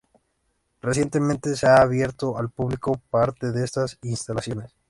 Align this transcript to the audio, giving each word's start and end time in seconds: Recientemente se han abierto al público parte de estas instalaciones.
Recientemente 0.81 1.55
se 1.55 1.67
han 1.67 1.77
abierto 1.79 2.35
al 2.35 2.49
público 2.49 2.99
parte 3.11 3.51
de 3.51 3.63
estas 3.63 3.99
instalaciones. 4.01 4.75